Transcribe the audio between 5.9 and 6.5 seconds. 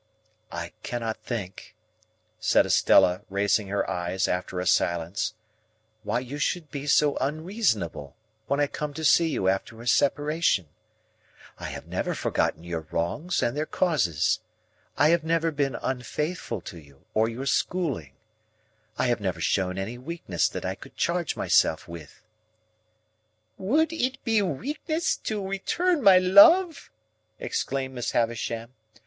"why you